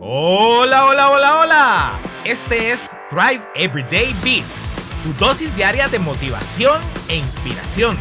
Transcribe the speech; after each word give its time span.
Hola, 0.00 0.86
hola, 0.86 1.10
hola, 1.10 1.40
hola. 1.40 2.00
Este 2.24 2.70
es 2.70 2.96
Thrive 3.10 3.40
Everyday 3.56 4.14
Beats, 4.22 4.62
tu 5.02 5.12
dosis 5.14 5.52
diaria 5.56 5.88
de 5.88 5.98
motivación 5.98 6.80
e 7.08 7.16
inspiración. 7.16 7.96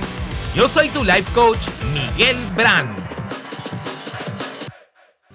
Yo 0.53 0.69
soy 0.69 0.89
tu 0.89 1.03
life 1.03 1.31
coach, 1.33 1.69
Miguel 1.95 2.37
Brand. 2.55 2.95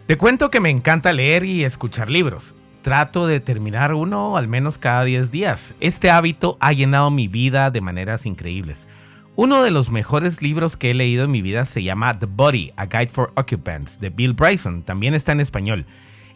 Te 0.06 0.16
cuento 0.16 0.52
que 0.52 0.60
me 0.60 0.70
encanta 0.70 1.12
leer 1.12 1.42
y 1.42 1.64
escuchar 1.64 2.08
libros. 2.08 2.54
Trato 2.82 3.26
de 3.26 3.40
terminar 3.40 3.92
uno 3.92 4.36
al 4.36 4.46
menos 4.46 4.78
cada 4.78 5.02
10 5.02 5.32
días. 5.32 5.74
Este 5.80 6.10
hábito 6.10 6.58
ha 6.60 6.72
llenado 6.72 7.10
mi 7.10 7.26
vida 7.26 7.72
de 7.72 7.80
maneras 7.80 8.24
increíbles. 8.24 8.86
Uno 9.34 9.64
de 9.64 9.72
los 9.72 9.90
mejores 9.90 10.42
libros 10.42 10.76
que 10.76 10.92
he 10.92 10.94
leído 10.94 11.24
en 11.24 11.32
mi 11.32 11.42
vida 11.42 11.64
se 11.64 11.82
llama 11.82 12.20
The 12.20 12.26
Body, 12.26 12.72
A 12.76 12.86
Guide 12.86 13.08
for 13.08 13.32
Occupants, 13.34 13.98
de 13.98 14.10
Bill 14.10 14.34
Bryson. 14.34 14.84
También 14.84 15.14
está 15.14 15.32
en 15.32 15.40
español. 15.40 15.86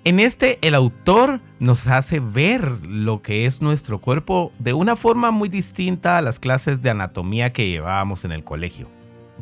En 0.05 0.21
este, 0.21 0.59
el 0.63 0.75
autor 0.75 1.41
nos 1.59 1.89
hace 1.89 2.21
ver 2.21 2.87
lo 2.87 3.23
que 3.23 3.47
es 3.47 3.61
nuestro 3.61 4.01
cuerpo 4.01 4.53
de 4.59 4.73
una 4.73 4.95
forma 4.95 5.31
muy 5.31 5.49
distinta 5.49 6.17
a 6.17 6.23
las 6.23 6.39
clases 6.39 6.81
de 6.81 6.91
anatomía 6.91 7.53
que 7.53 7.69
llevábamos 7.69 8.25
en 8.25 8.33
el 8.33 8.45
colegio. 8.45 8.89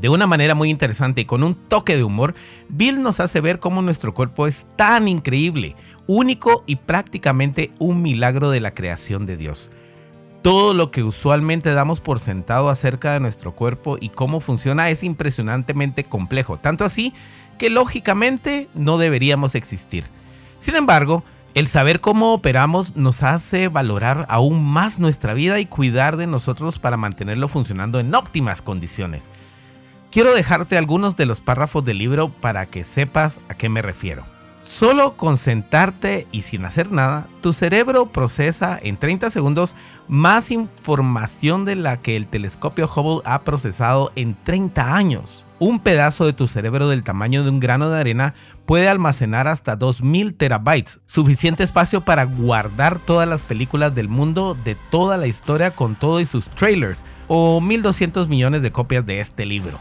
De 0.01 0.09
una 0.09 0.27
manera 0.27 0.55
muy 0.55 0.71
interesante 0.71 1.21
y 1.21 1.25
con 1.25 1.45
un 1.45 1.55
toque 1.55 1.97
de 1.97 2.03
humor, 2.03 2.35
Bill 2.69 3.03
nos 3.03 3.21
hace 3.21 3.41
ver 3.41 3.61
cómo 3.61 3.83
nuestro 3.83 4.15
cuerpo 4.15 4.47
es 4.47 4.67
tan 4.77 5.07
increíble, 5.07 5.77
único 6.07 6.65
y 6.67 6.77
prácticamente 6.77 7.71
un 7.79 8.03
milagro 8.03 8.51
de 8.51 8.61
la 8.61 8.73
creación 8.73 9.27
de 9.27 9.37
Dios 9.37 9.71
todo 10.45 10.75
lo 10.75 10.91
que 10.91 11.03
usualmente 11.03 11.73
damos 11.73 12.03
por 12.03 12.21
sentado 12.21 12.69
acerca 12.69 13.15
de 13.15 13.21
nuestro 13.21 13.55
cuerpo 13.55 13.97
y 13.99 14.11
cómo 14.11 14.41
funciona 14.41 14.91
es 14.91 15.03
impresionantemente 15.03 16.05
complejo, 16.05 16.59
tanto 16.59 16.85
así 16.85 17.15
que 17.57 17.71
lógicamente 17.71 18.69
no 18.75 18.99
deberíamos 18.99 19.55
existir. 19.55 20.05
Sin 20.65 20.77
embargo, 20.77 21.25
el 21.53 21.67
saber 21.67 22.01
cómo 22.01 22.33
operamos 22.33 22.97
nos 22.97 23.23
hace 23.23 23.69
valorar 23.69 24.25
aún 24.31 24.65
más 24.65 24.99
nuestra 24.99 25.35
vida 25.35 25.61
y 25.61 25.67
cuidar 25.67 26.17
de 26.17 26.27
nosotros 26.27 26.79
para 26.79 26.97
mantenerlo 26.97 27.49
funcionando 27.49 28.01
en 28.01 28.15
óptimas 28.15 28.63
condiciones. 28.63 29.29
Quiero 30.11 30.35
dejarte 30.35 30.79
algunos 30.79 31.19
de 31.19 31.27
los 31.27 31.43
párrafos 31.43 31.85
del 31.85 31.99
libro 31.99 32.31
para 32.31 32.65
que 32.65 32.83
sepas 32.83 33.43
a 33.51 33.55
qué 33.57 33.69
me 33.69 33.83
refiero. 33.83 34.25
Solo 34.63 35.19
con 35.19 35.37
sentarte 35.37 36.27
y 36.33 36.41
sin 36.41 36.65
hacer 36.65 36.91
nada, 36.91 37.29
tu 37.43 37.53
cerebro 37.53 38.07
procesa 38.07 38.79
en 38.83 38.97
30 38.97 39.29
segundos 39.29 39.77
más 40.09 40.51
información 40.51 41.67
de 41.67 41.77
la 41.77 42.01
que 42.01 42.17
el 42.17 42.27
telescopio 42.27 42.87
Hubble 42.87 43.21
ha 43.27 43.43
procesado 43.43 44.13
en 44.17 44.35
30 44.45 44.97
años. 44.97 45.47
Un 45.67 45.79
pedazo 45.79 46.27
de 46.27 46.35
tu 46.35 46.47
cerebro 46.47 46.91
del 46.91 47.05
tamaño 47.05 47.43
de 47.43 47.49
un 47.49 47.59
grano 47.59 47.89
de 47.89 47.99
arena 47.99 48.35
puede 48.67 48.87
almacenar 48.87 49.49
hasta 49.49 49.77
2000 49.77 50.35
terabytes, 50.35 51.01
suficiente 51.07 51.63
espacio 51.63 52.03
para 52.03 52.25
guardar 52.25 52.99
todas 52.99 53.27
las 53.27 53.43
películas 53.43 53.95
del 53.95 54.11
mundo 54.11 54.59
de 54.63 54.75
toda 54.75 55.17
la 55.17 55.27
historia 55.27 55.71
con 55.71 55.95
todo 55.95 56.21
y 56.21 56.27
sus 56.27 56.51
trailers, 56.51 57.03
o 57.29 57.63
1200 57.63 58.29
millones 58.29 58.61
de 58.61 58.73
copias 58.73 59.07
de 59.07 59.21
este 59.21 59.47
libro. 59.47 59.81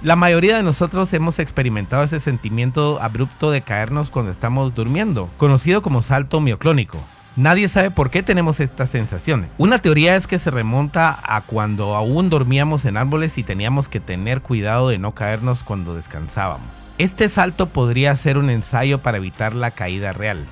La 0.00 0.16
mayoría 0.16 0.56
de 0.56 0.62
nosotros 0.62 1.12
hemos 1.12 1.38
experimentado 1.38 2.02
ese 2.02 2.18
sentimiento 2.18 2.98
abrupto 3.02 3.50
de 3.50 3.60
caernos 3.60 4.10
cuando 4.10 4.30
estamos 4.30 4.74
durmiendo, 4.74 5.28
conocido 5.36 5.82
como 5.82 6.00
salto 6.00 6.40
mioclónico. 6.40 6.98
Nadie 7.34 7.66
sabe 7.68 7.90
por 7.90 8.10
qué 8.10 8.22
tenemos 8.22 8.60
esta 8.60 8.84
sensación. 8.84 9.48
Una 9.56 9.78
teoría 9.78 10.16
es 10.16 10.26
que 10.26 10.38
se 10.38 10.50
remonta 10.50 11.18
a 11.22 11.40
cuando 11.40 11.94
aún 11.96 12.28
dormíamos 12.28 12.84
en 12.84 12.98
árboles 12.98 13.38
y 13.38 13.42
teníamos 13.42 13.88
que 13.88 14.00
tener 14.00 14.42
cuidado 14.42 14.90
de 14.90 14.98
no 14.98 15.12
caernos 15.12 15.62
cuando 15.62 15.94
descansábamos. 15.94 16.90
Este 16.98 17.30
salto 17.30 17.70
podría 17.70 18.14
ser 18.16 18.36
un 18.36 18.50
ensayo 18.50 19.00
para 19.00 19.16
evitar 19.16 19.54
la 19.54 19.70
caída 19.70 20.12
real. 20.12 20.44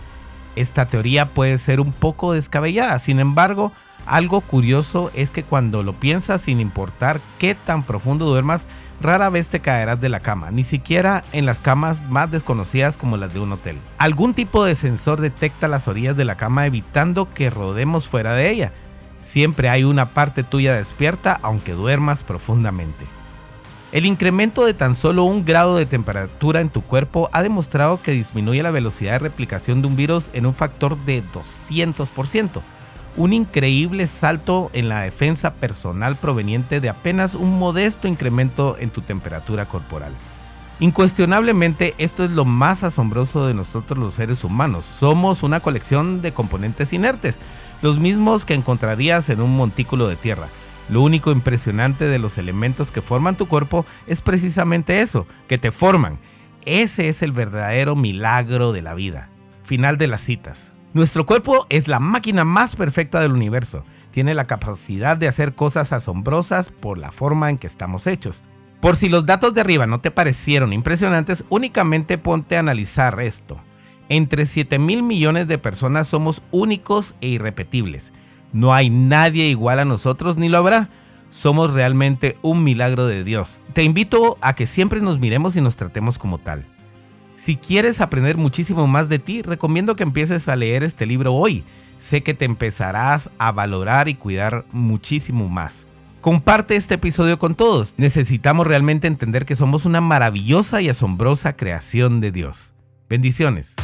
Esta 0.56 0.87
teoría 0.87 1.27
puede 1.27 1.59
ser 1.59 1.81
un 1.81 1.92
poco 1.92 2.33
descabellada, 2.33 2.98
sin 2.98 3.20
embargo, 3.20 3.72
algo 4.06 4.41
curioso 4.41 5.11
es 5.15 5.31
que 5.31 5.43
cuando 5.43 5.83
lo 5.83 5.98
piensas 5.98 6.43
sin 6.43 6.61
importar 6.61 7.21
qué 7.38 7.55
tan 7.55 7.84
profundo 7.84 8.27
duermas, 8.27 8.66
rara 9.00 9.31
vez 9.31 9.49
te 9.49 9.61
caerás 9.61 10.00
de 10.00 10.09
la 10.09 10.21
cama, 10.21 10.50
ni 10.50 10.65
siquiera 10.65 11.22
en 11.33 11.47
las 11.47 11.61
camas 11.61 12.09
más 12.09 12.31
desconocidas 12.31 12.99
como 12.99 13.16
las 13.16 13.33
de 13.33 13.41
un 13.41 13.53
hotel. 13.53 13.78
Algún 13.99 14.34
tipo 14.34 14.65
de 14.65 14.75
sensor 14.75 15.21
detecta 15.21 15.69
las 15.69 15.88
orillas 15.88 16.16
de 16.16 16.25
la 16.25 16.37
cama 16.37 16.66
evitando 16.66 17.33
que 17.33 17.50
rodemos 17.50 18.06
fuera 18.06 18.34
de 18.34 18.50
ella. 18.50 18.72
Siempre 19.19 19.69
hay 19.69 19.84
una 19.84 20.11
parte 20.11 20.43
tuya 20.43 20.75
despierta 20.75 21.38
aunque 21.43 21.72
duermas 21.72 22.22
profundamente. 22.22 23.06
El 23.93 24.06
incremento 24.06 24.65
de 24.65 24.72
tan 24.72 24.94
solo 24.94 25.25
un 25.25 25.44
grado 25.44 25.77
de 25.77 25.84
temperatura 25.84 26.61
en 26.61 26.69
tu 26.69 26.81
cuerpo 26.81 27.28
ha 27.32 27.43
demostrado 27.43 28.00
que 28.03 28.12
disminuye 28.12 28.62
la 28.62 28.71
velocidad 28.71 29.12
de 29.12 29.19
replicación 29.19 29.82
de 29.82 29.88
un 29.88 29.97
virus 29.97 30.31
en 30.32 30.47
un 30.47 30.55
factor 30.55 30.97
de 31.05 31.25
200% 31.25 32.62
un 33.16 33.32
increíble 33.32 34.06
salto 34.06 34.71
en 34.72 34.88
la 34.88 35.03
defensa 35.03 35.54
personal 35.54 36.16
proveniente 36.16 36.81
de 36.81 36.88
apenas 36.88 37.34
un 37.34 37.59
modesto 37.59 38.09
incremento 38.09 38.76
en 38.78 38.91
tu 38.91 39.03
temperatura 39.03 39.66
corporal. 39.66 40.12
Incuestionablemente 40.81 41.94
esto 41.99 42.25
es 42.25 42.31
lo 42.31 42.47
más 42.47 42.84
asombroso 42.84 43.47
de 43.47 43.53
nosotros 43.53 43.99
los 43.99 44.15
seres 44.15 44.44
humanos. 44.44 44.87
Somos 44.87 45.43
una 45.43 45.60
colección 45.60 46.22
de 46.22 46.32
componentes 46.32 46.94
inertes, 46.94 47.38
los 47.82 47.99
mismos 47.99 48.47
que 48.47 48.54
encontrarías 48.54 49.28
en 49.28 49.43
un 49.43 49.54
montículo 49.54 50.09
de 50.09 50.16
tierra. 50.16 50.49
Lo 50.88 51.03
único 51.03 51.32
impresionante 51.32 52.06
de 52.06 52.19
los 52.19 52.38
elementos 52.38 52.91
que 52.91 53.03
forman 53.03 53.37
tu 53.37 53.47
cuerpo 53.47 53.84
es 54.06 54.22
precisamente 54.22 55.03
eso, 55.03 55.26
que 55.49 55.59
te 55.59 55.70
forman. 55.70 56.19
Ese 56.65 57.09
es 57.09 57.22
el 57.22 57.32
verdadero 57.32 57.94
milagro 57.94 58.72
de 58.72 58.82
la 58.82 58.94
vida. 58.94 59.28
Final 59.65 59.99
de 59.99 60.06
las 60.06 60.22
citas. 60.22 60.72
Nuestro 60.93 61.25
cuerpo 61.25 61.67
es 61.69 61.87
la 61.87 62.01
máquina 62.01 62.45
más 62.45 62.75
perfecta 62.75 63.21
del 63.21 63.31
universo. 63.33 63.84
Tiene 64.11 64.34
la 64.34 64.49
capacidad 64.49 65.17
de 65.17 65.28
hacer 65.28 65.55
cosas 65.55 65.93
asombrosas 65.93 66.71
por 66.71 66.99
la 66.99 67.12
forma 67.12 67.49
en 67.49 67.59
que 67.59 67.69
estamos 67.69 68.09
hechos. 68.09 68.43
Por 68.81 68.97
si 68.97 69.09
los 69.09 69.25
datos 69.25 69.55
de 69.55 69.61
arriba 69.61 69.87
no 69.87 70.00
te 70.00 70.11
parecieron 70.11 70.73
impresionantes, 70.73 71.45
únicamente 71.49 72.19
ponte 72.19 72.56
a 72.56 72.61
analizar 72.61 73.21
esto. 73.21 73.61
Entre 74.09 74.47
7 74.47 74.81
mil 74.81 75.05
millones 75.05 75.47
de 75.47 75.59
personas 75.59 76.09
somos 76.09 76.43
únicos 76.50 77.15
e 77.21 77.29
irrepetibles. 77.29 78.12
No 78.53 78.75
hay 78.75 78.91
nadie 78.91 79.47
igual 79.47 79.79
a 79.79 79.84
nosotros 79.84 80.39
ni 80.39 80.49
lo 80.49 80.59
habrá. 80.59 80.91
Somos 81.29 81.73
realmente 81.73 82.37
un 82.43 82.65
milagro 82.65 83.06
de 83.06 83.23
Dios. 83.23 83.62
Te 83.75 83.84
invito 83.84 84.39
a 84.41 84.56
que 84.56 84.67
siempre 84.67 85.00
nos 85.00 85.21
miremos 85.21 85.55
y 85.55 85.61
nos 85.61 85.77
tratemos 85.77 86.19
como 86.19 86.39
tal. 86.39 86.67
Si 87.41 87.56
quieres 87.56 88.03
aprender 88.03 88.37
muchísimo 88.37 88.87
más 88.87 89.09
de 89.09 89.19
ti, 89.19 89.41
recomiendo 89.41 89.97
que 89.97 90.03
empieces 90.03 90.47
a 90.47 90.56
leer 90.56 90.83
este 90.83 91.06
libro 91.06 91.33
hoy. 91.33 91.65
Sé 91.97 92.23
que 92.23 92.34
te 92.34 92.45
empezarás 92.45 93.31
a 93.39 93.51
valorar 93.51 94.11
y 94.11 94.15
cuidar 94.15 94.67
muchísimo 94.73 95.49
más. 95.49 95.87
Comparte 96.21 96.77
este 96.77 96.97
episodio 96.97 97.39
con 97.39 97.55
todos. 97.55 97.95
Necesitamos 97.97 98.67
realmente 98.67 99.06
entender 99.06 99.47
que 99.47 99.56
somos 99.56 99.87
una 99.87 100.03
maravillosa 100.03 100.83
y 100.83 100.91
asombrosa 100.91 101.56
creación 101.56 102.21
de 102.21 102.31
Dios. 102.31 102.75
Bendiciones. 103.09 103.75